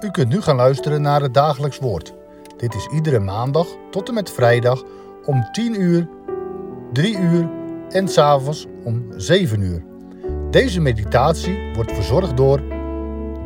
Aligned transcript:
U 0.00 0.10
kunt 0.10 0.28
nu 0.28 0.40
gaan 0.40 0.56
luisteren 0.56 1.02
naar 1.02 1.20
het 1.22 1.34
dagelijks 1.34 1.78
woord. 1.78 2.14
Dit 2.56 2.74
is 2.74 2.86
iedere 2.86 3.18
maandag 3.18 3.66
tot 3.90 4.08
en 4.08 4.14
met 4.14 4.30
vrijdag 4.30 4.82
om 5.24 5.48
10 5.52 5.80
uur, 5.80 6.08
3 6.92 7.18
uur 7.18 7.50
en 7.88 8.08
s'avonds 8.08 8.66
om 8.84 9.06
7 9.16 9.60
uur. 9.60 9.84
Deze 10.50 10.80
meditatie 10.80 11.74
wordt 11.74 11.92
verzorgd 11.92 12.36
door 12.36 12.62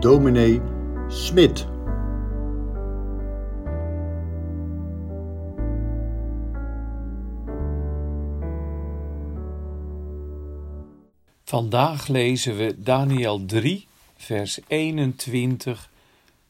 dominee 0.01 0.61
Smit. 1.09 1.67
Vandaag 11.45 12.09
lezen 12.09 12.57
we 12.57 12.75
Daniel 12.79 13.45
3, 13.45 13.87
vers 14.17 14.61
21 14.67 15.91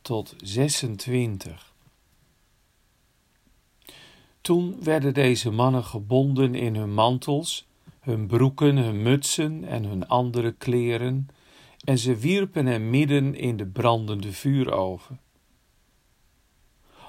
tot 0.02 0.34
26. 0.42 1.74
Toen 4.40 4.76
werden 4.82 5.14
deze 5.14 5.50
mannen 5.50 5.84
gebonden 5.84 6.54
in 6.54 6.76
hun 6.76 6.94
mantels, 6.94 7.66
hun 8.00 8.26
broeken, 8.26 8.76
hun 8.76 9.02
mutsen 9.02 9.64
en 9.64 9.84
hun 9.84 10.08
andere 10.08 10.52
kleren, 10.52 11.28
en 11.84 11.98
ze 11.98 12.16
wierpen 12.16 12.66
hem 12.66 12.90
midden 12.90 13.34
in 13.34 13.56
de 13.56 13.66
brandende 13.66 14.32
vuuroven. 14.32 15.20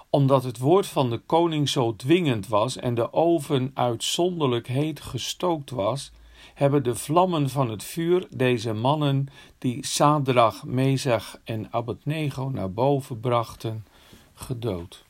Omdat 0.09 0.43
het 0.43 0.57
woord 0.57 0.87
van 0.87 1.09
de 1.09 1.17
koning 1.17 1.69
zo 1.69 1.95
dwingend 1.95 2.47
was 2.47 2.77
en 2.77 2.95
de 2.95 3.13
oven 3.13 3.71
uitzonderlijk 3.73 4.67
heet 4.67 5.01
gestookt 5.01 5.69
was, 5.69 6.11
hebben 6.53 6.83
de 6.83 6.95
vlammen 6.95 7.49
van 7.49 7.69
het 7.69 7.83
vuur 7.83 8.27
deze 8.29 8.73
mannen 8.73 9.27
die 9.57 9.85
Sadrach, 9.85 10.65
Mezach 10.65 11.39
en 11.43 11.67
Abednego 11.71 12.49
naar 12.49 12.71
boven 12.71 13.19
brachten, 13.19 13.85
gedood. 14.33 15.05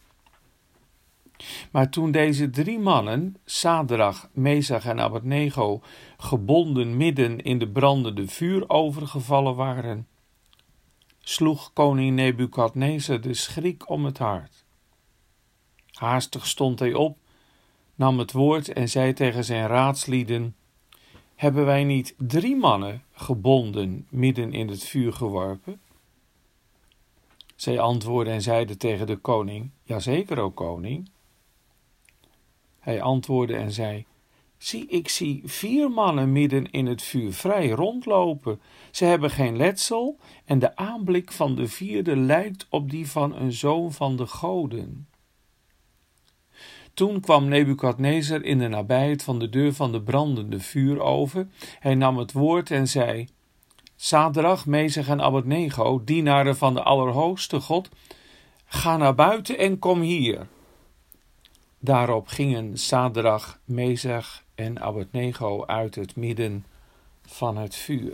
Maar 1.71 1.89
toen 1.89 2.11
deze 2.11 2.49
drie 2.49 2.79
mannen, 2.79 3.35
Sadrach, 3.45 4.29
Mezach 4.31 4.85
en 4.85 4.99
Abednego, 4.99 5.81
gebonden 6.17 6.97
midden 6.97 7.41
in 7.41 7.59
de 7.59 7.67
brandende 7.67 8.27
vuur 8.27 8.69
overgevallen 8.69 9.55
waren, 9.55 10.07
sloeg 11.19 11.73
koning 11.73 12.15
Nebukadnezar 12.15 13.21
de 13.21 13.33
schrik 13.33 13.89
om 13.89 14.05
het 14.05 14.17
hart. 14.17 14.65
Haastig 15.91 16.47
stond 16.47 16.79
hij 16.79 16.93
op, 16.93 17.17
nam 17.95 18.19
het 18.19 18.31
woord 18.31 18.73
en 18.73 18.89
zei 18.89 19.13
tegen 19.13 19.43
zijn 19.43 19.67
raadslieden: 19.67 20.55
hebben 21.43 21.65
wij 21.65 21.83
niet 21.83 22.15
drie 22.17 22.55
mannen 22.55 23.03
gebonden 23.11 24.07
midden 24.09 24.53
in 24.53 24.67
het 24.67 24.83
vuur 24.83 25.13
geworpen? 25.13 25.81
Zij 27.55 27.79
antwoordden 27.79 28.33
en 28.33 28.41
zeiden 28.41 28.77
tegen 28.77 29.07
de 29.07 29.15
koning: 29.15 29.69
Jazeker, 29.83 30.39
o 30.39 30.51
koning. 30.51 31.09
Hij 32.79 33.01
antwoordde 33.01 33.55
en 33.55 33.71
zei: 33.71 34.05
Zie, 34.57 34.87
ik 34.87 35.09
zie 35.09 35.41
vier 35.45 35.91
mannen 35.91 36.31
midden 36.31 36.71
in 36.71 36.85
het 36.85 37.01
vuur 37.01 37.33
vrij 37.33 37.69
rondlopen. 37.69 38.61
Ze 38.91 39.05
hebben 39.05 39.29
geen 39.29 39.57
letsel 39.57 40.17
en 40.45 40.59
de 40.59 40.75
aanblik 40.75 41.31
van 41.31 41.55
de 41.55 41.67
vierde 41.67 42.15
lijkt 42.15 42.67
op 42.69 42.89
die 42.89 43.09
van 43.09 43.35
een 43.35 43.53
zoon 43.53 43.91
van 43.91 44.15
de 44.15 44.27
goden. 44.27 45.07
Toen 46.93 47.19
kwam 47.19 47.47
Nebukadnezar 47.47 48.43
in 48.43 48.57
de 48.57 48.67
nabijheid 48.67 49.23
van 49.23 49.39
de 49.39 49.49
deur 49.49 49.73
van 49.73 49.91
de 49.91 50.01
brandende 50.01 50.59
vuuroven. 50.59 51.51
Hij 51.79 51.95
nam 51.95 52.17
het 52.17 52.31
woord 52.31 52.71
en 52.71 52.87
zei: 52.87 53.27
Sadrach, 53.95 54.65
Mezeg 54.65 55.07
en 55.07 55.21
Abednego, 55.21 56.03
dienaren 56.03 56.57
van 56.57 56.73
de 56.73 56.83
Allerhoogste 56.83 57.59
God, 57.59 57.89
ga 58.65 58.97
naar 58.97 59.15
buiten 59.15 59.57
en 59.57 59.79
kom 59.79 60.01
hier. 60.01 60.47
Daarop 61.79 62.27
gingen 62.27 62.77
Sadrach, 62.77 63.59
Mezeg 63.65 64.43
en 64.55 64.81
Abednego 64.81 65.65
uit 65.65 65.95
het 65.95 66.15
midden 66.15 66.65
van 67.25 67.57
het 67.57 67.75
vuur. 67.75 68.13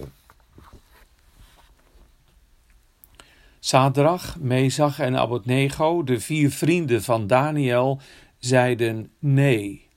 Sadrach, 3.59 4.37
Mezach 4.39 4.99
en 4.99 5.17
Abednego, 5.17 6.03
de 6.03 6.19
vier 6.19 6.51
vrienden 6.51 7.03
van 7.03 7.27
Daniel, 7.27 7.99
zeiden 8.39 9.11
nee. 9.19 9.87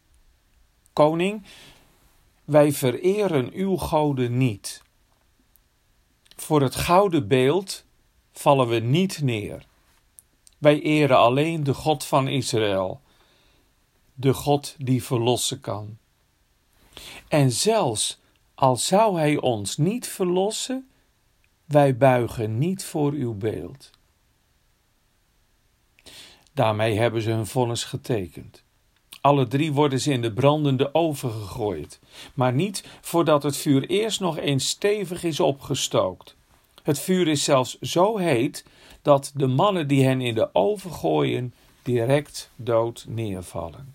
Koning, 0.92 1.42
wij 2.44 2.72
vereren 2.72 3.52
uw 3.52 3.76
goden 3.76 4.36
niet. 4.36 4.82
Voor 6.36 6.62
het 6.62 6.74
gouden 6.74 7.28
beeld 7.28 7.84
vallen 8.32 8.68
we 8.68 8.78
niet 8.78 9.22
neer. 9.22 9.66
Wij 10.58 10.82
eren 10.82 11.18
alleen 11.18 11.64
de 11.64 11.74
God 11.74 12.04
van 12.04 12.28
Israël, 12.28 13.00
de 14.14 14.34
God 14.34 14.74
die 14.78 15.04
verlossen 15.04 15.60
kan. 15.60 15.98
En 17.28 17.52
zelfs 17.52 18.20
al 18.54 18.76
zou 18.76 19.18
Hij 19.18 19.36
ons 19.36 19.76
niet 19.76 20.08
verlossen, 20.08 20.90
wij 21.64 21.96
buigen 21.96 22.58
niet 22.58 22.84
voor 22.84 23.12
uw 23.12 23.34
beeld. 23.34 23.90
Daarmee 26.54 26.98
hebben 26.98 27.22
ze 27.22 27.30
hun 27.30 27.46
vonnis 27.46 27.84
getekend. 27.84 28.62
Alle 29.20 29.46
drie 29.48 29.72
worden 29.72 30.00
ze 30.00 30.12
in 30.12 30.22
de 30.22 30.32
brandende 30.32 30.94
oven 30.94 31.30
gegooid, 31.30 32.00
maar 32.34 32.52
niet 32.52 32.84
voordat 33.00 33.42
het 33.42 33.56
vuur 33.56 33.86
eerst 33.86 34.20
nog 34.20 34.38
eens 34.38 34.68
stevig 34.68 35.24
is 35.24 35.40
opgestookt. 35.40 36.36
Het 36.82 36.98
vuur 36.98 37.28
is 37.28 37.44
zelfs 37.44 37.78
zo 37.80 38.16
heet 38.16 38.64
dat 39.02 39.32
de 39.34 39.46
mannen 39.46 39.88
die 39.88 40.04
hen 40.04 40.20
in 40.20 40.34
de 40.34 40.54
oven 40.54 40.92
gooien 40.92 41.54
direct 41.82 42.50
dood 42.56 43.04
neervallen. 43.08 43.94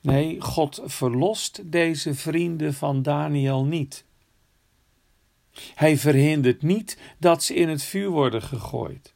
Nee, 0.00 0.40
God 0.40 0.80
verlost 0.84 1.60
deze 1.64 2.14
vrienden 2.14 2.74
van 2.74 3.02
Daniel 3.02 3.64
niet. 3.64 4.04
Hij 5.74 5.98
verhindert 5.98 6.62
niet 6.62 6.98
dat 7.18 7.42
ze 7.42 7.54
in 7.54 7.68
het 7.68 7.82
vuur 7.82 8.08
worden 8.08 8.42
gegooid. 8.42 9.14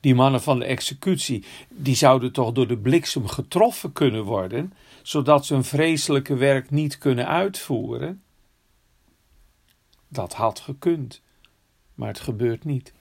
Die 0.00 0.14
mannen 0.14 0.42
van 0.42 0.58
de 0.58 0.64
executie, 0.64 1.44
die 1.68 1.94
zouden 1.94 2.32
toch 2.32 2.52
door 2.52 2.66
de 2.66 2.78
bliksem 2.78 3.26
getroffen 3.26 3.92
kunnen 3.92 4.24
worden, 4.24 4.72
zodat 5.02 5.46
ze 5.46 5.54
hun 5.54 5.64
vreselijke 5.64 6.34
werk 6.34 6.70
niet 6.70 6.98
kunnen 6.98 7.26
uitvoeren? 7.26 8.22
Dat 10.08 10.32
had 10.32 10.60
gekund, 10.60 11.22
maar 11.94 12.08
het 12.08 12.20
gebeurt 12.20 12.64
niet. 12.64 12.92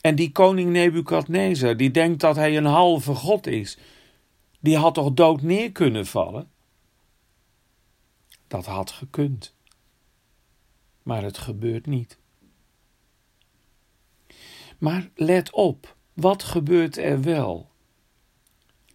En 0.00 0.14
die 0.14 0.32
koning 0.32 0.70
Nebukadnezar, 0.70 1.76
die 1.76 1.90
denkt 1.90 2.20
dat 2.20 2.36
hij 2.36 2.56
een 2.56 2.64
halve 2.64 3.14
god 3.14 3.46
is, 3.46 3.78
die 4.60 4.76
had 4.76 4.94
toch 4.94 5.12
dood 5.12 5.42
neer 5.42 5.72
kunnen 5.72 6.06
vallen? 6.06 6.50
Dat 8.48 8.66
had 8.66 8.90
gekund, 8.90 9.54
maar 11.02 11.22
het 11.22 11.38
gebeurt 11.38 11.86
niet. 11.86 12.18
Maar 14.82 15.10
let 15.14 15.52
op, 15.52 15.96
wat 16.12 16.42
gebeurt 16.42 16.96
er 16.96 17.22
wel? 17.22 17.70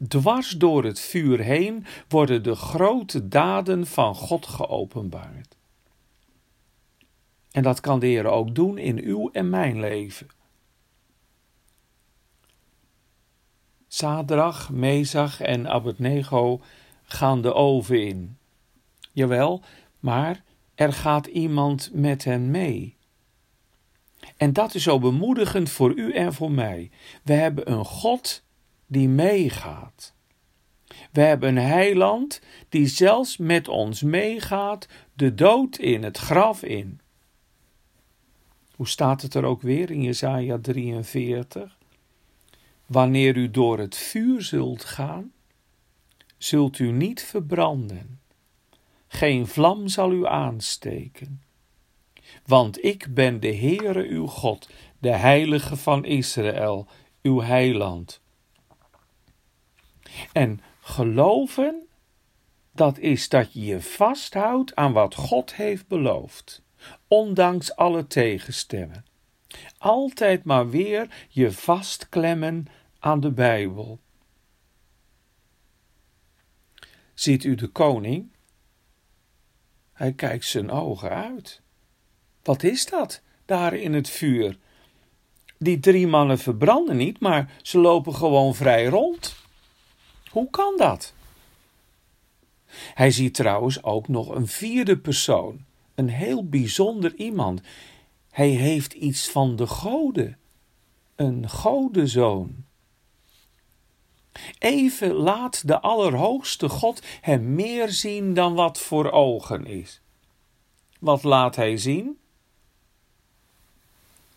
Dwars 0.07 0.49
door 0.49 0.83
het 0.83 0.99
vuur 0.99 1.39
heen 1.39 1.85
worden 2.07 2.43
de 2.43 2.55
grote 2.55 3.27
daden 3.27 3.85
van 3.85 4.15
God 4.15 4.47
geopenbaard. 4.47 5.57
En 7.51 7.63
dat 7.63 7.79
kan 7.79 7.99
de 7.99 8.05
Heer 8.05 8.25
ook 8.25 8.55
doen 8.55 8.77
in 8.77 8.99
uw 8.99 9.29
en 9.31 9.49
mijn 9.49 9.79
leven. 9.79 10.27
Sadrach, 13.87 14.69
Mezach 14.69 15.41
en 15.41 15.67
Abednego 15.67 16.61
gaan 17.03 17.41
de 17.41 17.53
oven 17.53 18.07
in. 18.07 18.37
Jawel, 19.11 19.63
maar 19.99 20.43
er 20.75 20.93
gaat 20.93 21.25
iemand 21.25 21.89
met 21.93 22.23
hen 22.23 22.51
mee. 22.51 22.96
En 24.37 24.53
dat 24.53 24.75
is 24.75 24.83
zo 24.83 24.99
bemoedigend 24.99 25.69
voor 25.69 25.93
u 25.93 26.13
en 26.13 26.33
voor 26.33 26.51
mij. 26.51 26.89
We 27.23 27.33
hebben 27.33 27.71
een 27.71 27.85
God 27.85 28.43
die 28.85 29.09
meegaat. 29.09 30.15
We 31.11 31.21
hebben 31.21 31.49
een 31.49 31.63
heiland 31.63 32.41
die 32.69 32.87
zelfs 32.87 33.37
met 33.37 33.67
ons 33.67 34.01
meegaat, 34.01 34.87
de 35.13 35.33
dood 35.35 35.77
in, 35.77 36.03
het 36.03 36.17
graf 36.17 36.63
in. 36.63 36.99
Hoe 38.75 38.87
staat 38.87 39.21
het 39.21 39.33
er 39.33 39.43
ook 39.43 39.61
weer 39.61 39.91
in 39.91 40.01
Jesaja 40.01 40.57
43? 40.61 41.77
Wanneer 42.85 43.37
u 43.37 43.51
door 43.51 43.79
het 43.79 43.95
vuur 43.95 44.41
zult 44.41 44.83
gaan, 44.83 45.31
zult 46.37 46.79
u 46.79 46.91
niet 46.91 47.23
verbranden. 47.23 48.19
Geen 49.07 49.47
vlam 49.47 49.87
zal 49.87 50.11
u 50.11 50.25
aansteken. 50.25 51.41
Want 52.45 52.83
ik 52.83 53.13
ben 53.13 53.39
de 53.39 53.55
Heere 53.55 54.07
uw 54.07 54.27
God, 54.27 54.69
de 54.99 55.11
Heilige 55.11 55.75
van 55.75 56.05
Israël, 56.05 56.87
uw 57.21 57.41
heiland. 57.41 58.21
En 60.31 60.61
geloven, 60.81 61.87
dat 62.71 62.97
is 62.97 63.29
dat 63.29 63.53
je 63.53 63.65
je 63.65 63.81
vasthoudt 63.81 64.75
aan 64.75 64.93
wat 64.93 65.15
God 65.15 65.55
heeft 65.55 65.87
beloofd. 65.87 66.65
ondanks 67.07 67.75
alle 67.75 68.07
tegenstemmen. 68.07 69.05
Altijd 69.77 70.43
maar 70.43 70.69
weer 70.69 71.27
je 71.29 71.51
vastklemmen 71.51 72.65
aan 72.99 73.19
de 73.19 73.31
Bijbel. 73.31 73.99
Ziet 77.13 77.43
u 77.43 77.55
de 77.55 77.67
koning? 77.67 78.31
Hij 79.93 80.13
kijkt 80.13 80.45
zijn 80.45 80.71
ogen 80.71 81.09
uit. 81.09 81.61
Wat 82.47 82.63
is 82.63 82.85
dat 82.85 83.21
daar 83.45 83.73
in 83.73 83.93
het 83.93 84.09
vuur? 84.09 84.57
Die 85.57 85.79
drie 85.79 86.07
mannen 86.07 86.37
verbranden 86.37 86.97
niet, 86.97 87.19
maar 87.19 87.51
ze 87.61 87.77
lopen 87.77 88.15
gewoon 88.15 88.55
vrij 88.55 88.85
rond. 88.85 89.35
Hoe 90.29 90.49
kan 90.49 90.73
dat? 90.77 91.13
Hij 92.93 93.11
ziet 93.11 93.33
trouwens 93.33 93.83
ook 93.83 94.07
nog 94.07 94.29
een 94.29 94.47
vierde 94.47 94.97
persoon, 94.97 95.65
een 95.95 96.09
heel 96.09 96.49
bijzonder 96.49 97.15
iemand. 97.15 97.61
Hij 98.31 98.49
heeft 98.49 98.93
iets 98.93 99.29
van 99.29 99.55
de 99.55 99.67
goden, 99.67 100.37
een 101.15 101.49
godenzoon. 101.49 102.55
Even 104.59 105.13
laat 105.13 105.67
de 105.67 105.79
Allerhoogste 105.79 106.69
God 106.69 107.01
hem 107.21 107.55
meer 107.55 107.89
zien 107.89 108.33
dan 108.33 108.53
wat 108.53 108.79
voor 108.79 109.11
ogen 109.11 109.65
is. 109.65 110.01
Wat 110.99 111.23
laat 111.23 111.55
hij 111.55 111.77
zien? 111.77 112.17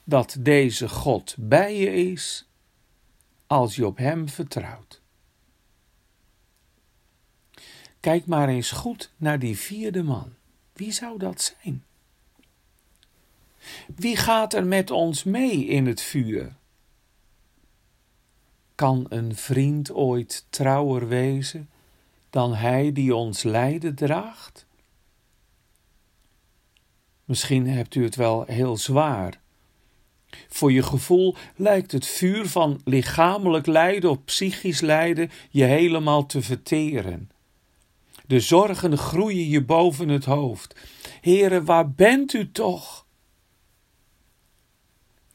Dat 0.05 0.37
deze 0.39 0.89
God 0.89 1.35
bij 1.39 1.77
je 1.77 1.93
is 1.93 2.49
als 3.47 3.77
je 3.77 3.87
op 3.87 3.97
hem 3.97 4.29
vertrouwt. 4.29 5.01
Kijk 8.01 8.27
maar 8.27 8.49
eens 8.49 8.71
goed 8.71 9.13
naar 9.17 9.39
die 9.39 9.59
vierde 9.59 10.03
man. 10.03 10.33
Wie 10.73 10.93
zou 10.93 11.19
dat 11.19 11.55
zijn? 11.63 11.85
Wie 13.95 14.17
gaat 14.17 14.55
er 14.55 14.67
met 14.67 14.91
ons 14.91 15.25
mee 15.25 15.67
in 15.67 15.87
het 15.87 16.01
vuur? 16.01 16.57
Kan 18.75 19.07
een 19.09 19.37
vriend 19.37 19.93
ooit 19.93 20.47
trouwer 20.51 21.09
wezen 21.09 21.71
dan 22.31 22.55
hij 22.55 22.93
die 22.93 23.15
ons 23.15 23.43
lijden 23.43 23.95
draagt? 23.95 24.67
Misschien 27.25 27.69
hebt 27.69 27.95
u 27.95 28.05
het 28.05 28.17
wel 28.17 28.45
heel 28.45 28.77
zwaar. 28.77 29.41
Voor 30.49 30.73
je 30.73 30.83
gevoel 30.83 31.35
lijkt 31.57 31.93
het 31.93 32.07
vuur 32.07 32.47
van 32.47 32.81
lichamelijk 32.85 33.67
lijden 33.67 34.11
of 34.11 34.25
psychisch 34.25 34.81
lijden 34.81 35.31
je 35.51 35.65
helemaal 35.65 36.27
te 36.27 36.43
verteren. 36.43 37.31
De 38.27 38.41
zorgen 38.41 38.99
groeien 38.99 39.49
je 39.49 39.65
boven 39.65 40.09
het 40.09 40.25
hoofd. 40.25 40.77
Heren, 41.21 41.65
waar 41.65 41.91
bent 41.91 42.33
u 42.33 42.51
toch? 42.51 43.07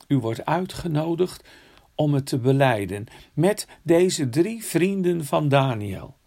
U 0.08 0.18
wordt 0.18 0.46
uitgenodigd 0.46 1.48
om 1.96 2.14
het 2.14 2.26
te 2.26 2.38
beleiden 2.38 3.06
met 3.34 3.68
deze 3.82 4.30
drie 4.30 4.66
vrienden 4.66 5.26
van 5.26 5.50
Daniel. 5.50 6.18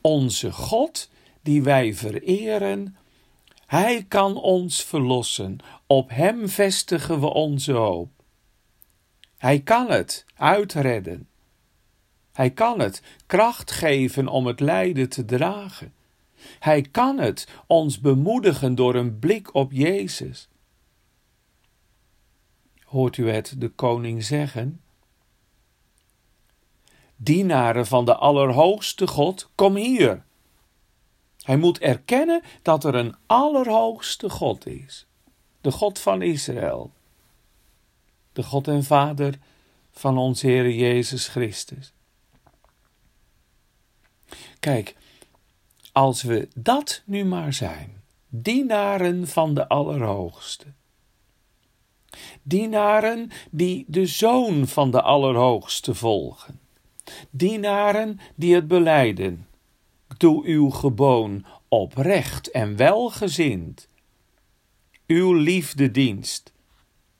Onze 0.00 0.52
God, 0.52 1.10
die 1.42 1.62
wij 1.62 1.94
vereren, 1.94 2.96
Hij 3.72 4.04
kan 4.08 4.36
ons 4.36 4.84
verlossen. 4.84 5.58
Op 5.86 6.10
Hem 6.10 6.48
vestigen 6.48 7.20
we 7.20 7.26
onze 7.26 7.72
hoop. 7.72 8.10
Hij 9.38 9.60
kan 9.60 9.90
het 9.90 10.24
uitredden. 10.34 11.28
Hij 12.32 12.50
kan 12.50 12.80
het 12.80 13.02
kracht 13.26 13.70
geven 13.70 14.28
om 14.28 14.46
het 14.46 14.60
lijden 14.60 15.08
te 15.08 15.24
dragen. 15.24 15.94
Hij 16.58 16.82
kan 16.82 17.18
het 17.18 17.48
ons 17.66 18.00
bemoedigen 18.00 18.74
door 18.74 18.94
een 18.94 19.18
blik 19.18 19.54
op 19.54 19.72
Jezus. 19.72 20.48
Hoort 22.84 23.16
u 23.16 23.30
het 23.30 23.54
de 23.58 23.68
koning 23.68 24.24
zeggen? 24.24 24.80
Dienaren 27.16 27.86
van 27.86 28.04
de 28.04 28.14
Allerhoogste 28.14 29.06
God, 29.06 29.50
kom 29.54 29.76
hier. 29.76 30.24
Hij 31.42 31.56
moet 31.56 31.78
erkennen 31.78 32.42
dat 32.62 32.84
er 32.84 32.94
een 32.94 33.14
Allerhoogste 33.26 34.30
God 34.30 34.66
is, 34.66 35.06
de 35.60 35.70
God 35.70 35.98
van 35.98 36.22
Israël, 36.22 36.92
de 38.32 38.42
God 38.42 38.68
en 38.68 38.84
Vader 38.84 39.38
van 39.90 40.18
ons 40.18 40.42
Heer 40.42 40.70
Jezus 40.70 41.28
Christus. 41.28 41.92
Kijk, 44.60 44.96
als 45.92 46.22
we 46.22 46.48
dat 46.54 47.02
nu 47.04 47.24
maar 47.24 47.52
zijn, 47.52 48.02
dienaren 48.28 49.28
van 49.28 49.54
de 49.54 49.68
Allerhoogste, 49.68 50.66
dienaren 52.42 53.30
die 53.50 53.84
de 53.88 54.06
Zoon 54.06 54.66
van 54.66 54.90
de 54.90 55.02
Allerhoogste 55.02 55.94
volgen, 55.94 56.60
dienaren 57.30 58.20
die 58.34 58.54
het 58.54 58.68
beleiden, 58.68 59.46
doe 60.22 60.44
uw 60.44 60.70
geboon 60.70 61.46
oprecht 61.68 62.50
en 62.50 62.76
welgezind. 62.76 63.88
Uw 65.06 65.32
liefdedienst 65.32 66.52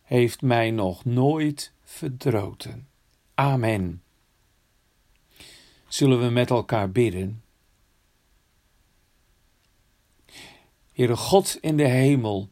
heeft 0.02 0.43
mij 0.43 0.70
nog 0.70 1.04
nooit 1.04 1.72
verdroten. 1.82 2.88
Amen. 3.34 4.02
Zullen 5.88 6.20
we 6.20 6.28
met 6.28 6.50
elkaar 6.50 6.90
bidden? 6.90 7.43
Heere 10.93 11.16
God 11.16 11.58
in 11.60 11.76
de 11.76 11.88
hemel, 11.88 12.49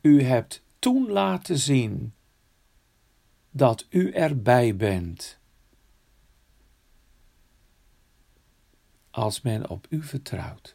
u 0.00 0.22
hebt 0.22 0.62
toen 0.78 1.10
laten 1.10 1.58
zien 1.58 2.14
dat 3.50 3.86
u 3.90 4.10
erbij 4.10 4.76
bent. 4.76 5.39
Als 9.10 9.40
men 9.40 9.68
op 9.68 9.86
u 9.88 10.02
vertrouwt. 10.02 10.74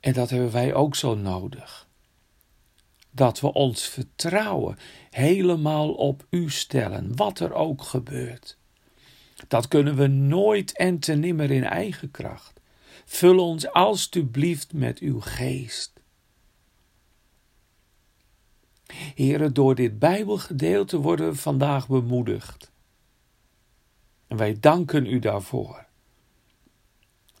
En 0.00 0.12
dat 0.12 0.30
hebben 0.30 0.52
wij 0.52 0.74
ook 0.74 0.96
zo 0.96 1.14
nodig 1.14 1.88
dat 3.10 3.40
we 3.40 3.52
ons 3.52 3.88
vertrouwen 3.88 4.76
helemaal 5.10 5.92
op 5.92 6.26
U 6.30 6.50
stellen, 6.50 7.16
wat 7.16 7.40
er 7.40 7.52
ook 7.52 7.82
gebeurt. 7.82 8.58
Dat 9.48 9.68
kunnen 9.68 9.96
we 9.96 10.06
nooit 10.06 10.76
en 10.76 10.98
te 10.98 11.12
nimmer 11.12 11.50
in 11.50 11.64
eigen 11.64 12.10
kracht. 12.10 12.60
Vul 13.04 13.48
ons 13.48 13.72
alstublieft 13.72 14.72
met 14.72 14.98
uw 14.98 15.20
geest. 15.20 15.92
Heren, 19.14 19.54
door 19.54 19.74
dit 19.74 19.98
Bijbelgedeelte 19.98 20.98
worden 20.98 21.30
we 21.30 21.36
vandaag 21.36 21.88
bemoedigd. 21.88 22.70
En 24.30 24.36
wij 24.36 24.60
danken 24.60 25.06
u 25.06 25.18
daarvoor. 25.18 25.86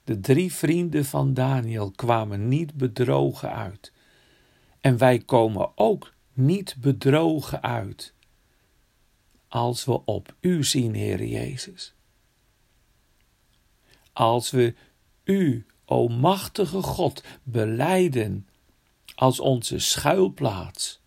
De 0.04 0.20
drie 0.20 0.52
vrienden 0.52 1.04
van 1.04 1.34
Daniel 1.34 1.90
kwamen 1.90 2.48
niet 2.48 2.74
bedrogen 2.74 3.52
uit. 3.52 3.92
En 4.80 4.98
wij 4.98 5.18
komen 5.18 5.72
ook 5.74 6.12
niet 6.32 6.76
bedrogen 6.78 7.62
uit 7.62 8.14
als 9.48 9.84
we 9.84 10.04
op 10.04 10.34
U 10.40 10.64
zien, 10.64 10.94
Heer 10.94 11.24
Jezus. 11.24 11.94
Als 14.12 14.50
we 14.50 14.74
U, 15.24 15.66
o 15.84 16.08
machtige 16.08 16.82
God, 16.82 17.24
beleiden 17.42 18.48
als 19.14 19.40
onze 19.40 19.78
schuilplaats, 19.78 21.00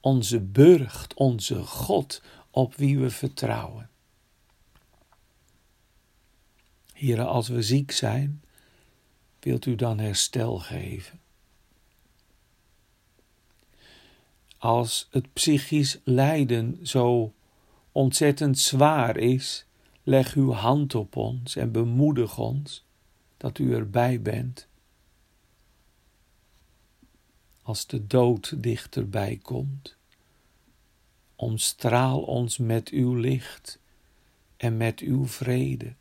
onze 0.00 0.40
burcht, 0.40 1.14
onze 1.14 1.64
God 1.64 2.22
op 2.50 2.74
wie 2.74 2.98
we 2.98 3.10
vertrouwen. 3.10 3.89
Here, 7.00 7.24
als 7.24 7.48
we 7.48 7.62
ziek 7.62 7.90
zijn, 7.90 8.42
wilt 9.40 9.66
u 9.66 9.74
dan 9.74 9.98
herstel 9.98 10.58
geven? 10.58 11.20
als 14.60 15.08
het 15.10 15.32
psychisch 15.32 15.98
lijden 16.04 16.86
zo 16.86 17.34
ontzettend 17.92 18.58
zwaar 18.58 19.16
is, 19.16 19.64
leg 20.02 20.34
uw 20.34 20.52
hand 20.52 20.94
op 20.94 21.16
ons 21.16 21.56
en 21.56 21.72
bemoedig 21.72 22.38
ons 22.38 22.84
dat 23.36 23.58
u 23.58 23.74
erbij 23.74 24.22
bent. 24.22 24.68
Als 27.62 27.86
de 27.86 28.06
dood 28.06 28.62
dichterbij 28.62 29.38
komt, 29.42 29.96
omstraal 31.36 32.20
ons 32.20 32.58
met 32.58 32.88
uw 32.88 33.14
licht 33.14 33.78
en 34.56 34.76
met 34.76 35.00
uw 35.00 35.26
vrede. 35.26 35.94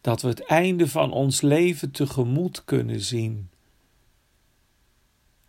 Dat 0.00 0.22
we 0.22 0.28
het 0.28 0.44
einde 0.44 0.88
van 0.88 1.12
ons 1.12 1.40
leven 1.40 1.90
tegemoet 1.90 2.64
kunnen 2.64 3.00
zien 3.00 3.48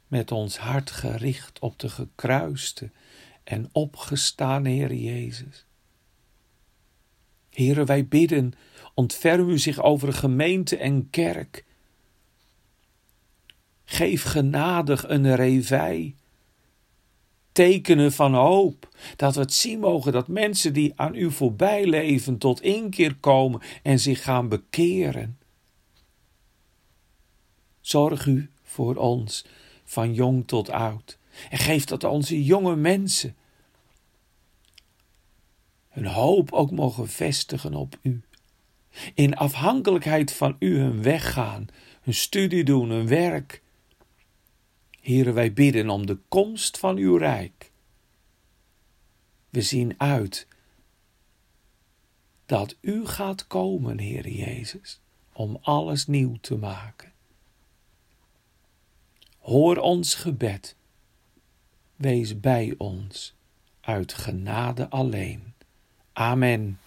met 0.08 0.32
ons 0.32 0.58
hart 0.58 0.92
gericht 0.92 1.60
op 1.60 1.80
de 1.80 1.90
gekruiste 1.90 2.92
en 3.44 3.70
opgestane 3.72 4.70
Heer 4.70 4.94
Jezus. 4.94 5.66
Heren, 7.50 7.86
wij 7.86 8.08
bidden, 8.08 8.54
ontferm 8.94 9.50
u 9.50 9.60
zich 9.60 9.82
over 9.82 10.14
gemeente 10.14 10.78
en 10.78 11.10
kerk. 11.10 11.66
Geef 13.86 14.24
genadig 14.24 15.10
een 15.10 15.36
revij. 15.36 16.16
Tekenen 17.56 18.12
van 18.12 18.34
hoop, 18.34 18.90
dat 19.16 19.36
we 19.36 19.42
het 19.42 19.54
zien 19.54 19.80
mogen 19.80 20.12
dat 20.12 20.28
mensen 20.28 20.74
die 20.74 20.94
aan 20.96 21.16
u 21.16 21.32
voorbij 21.32 21.86
leven 21.86 22.38
tot 22.38 22.62
inkeer 22.62 23.16
komen 23.16 23.62
en 23.84 24.00
zich 24.00 24.24
gaan 24.24 24.50
bekeren. 24.50 25.38
Zorg 27.82 28.26
u 28.26 28.50
voor 28.64 28.96
ons, 28.96 29.46
van 29.84 30.14
jong 30.14 30.48
tot 30.48 30.70
oud, 30.70 31.18
en 31.50 31.58
geef 31.58 31.86
dat 31.86 32.04
onze 32.04 32.44
jonge 32.44 32.76
mensen 32.76 33.36
hun 35.90 36.06
hoop 36.06 36.52
ook 36.52 36.72
mogen 36.72 37.08
vestigen 37.08 37.74
op 37.74 37.98
u. 38.02 38.24
In 39.14 39.36
afhankelijkheid 39.36 40.34
van 40.34 40.56
u 40.60 40.78
hun 40.80 41.04
weg 41.04 41.34
gaan, 41.34 41.68
hun 42.02 42.14
studie 42.14 42.64
doen, 42.64 42.90
hun 42.90 43.08
werk. 43.08 43.62
Heren, 45.06 45.34
wij 45.34 45.54
bidden 45.54 45.90
om 45.90 46.06
de 46.06 46.18
komst 46.28 46.78
van 46.78 46.98
uw 46.98 47.18
rijk. 47.18 47.72
We 49.50 49.62
zien 49.62 49.94
uit 49.98 50.48
dat 52.46 52.76
u 52.82 53.06
gaat 53.06 53.48
komen, 53.48 54.00
Heer 54.00 54.28
Jezus, 54.30 55.00
om 55.34 55.58
alles 55.62 56.08
nieuw 56.08 56.38
te 56.42 56.56
maken. 56.56 57.12
Hoor 59.40 59.78
ons 59.78 60.16
gebed. 60.16 60.76
Wees 61.96 62.40
bij 62.40 62.76
ons 62.78 63.36
uit 63.82 64.14
genade 64.14 64.90
alleen. 64.90 65.54
Amen. 66.14 66.80